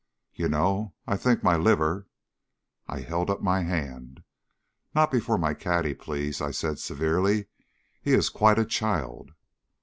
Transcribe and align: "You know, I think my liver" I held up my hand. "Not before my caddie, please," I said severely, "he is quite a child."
"You 0.33 0.49
know, 0.49 0.95
I 1.05 1.15
think 1.15 1.43
my 1.43 1.55
liver" 1.55 2.07
I 2.89 3.01
held 3.01 3.29
up 3.29 3.43
my 3.43 3.61
hand. 3.61 4.23
"Not 4.95 5.11
before 5.11 5.37
my 5.37 5.53
caddie, 5.53 5.93
please," 5.93 6.41
I 6.41 6.49
said 6.49 6.79
severely, 6.79 7.45
"he 8.01 8.13
is 8.13 8.29
quite 8.29 8.57
a 8.57 8.65
child." 8.65 9.33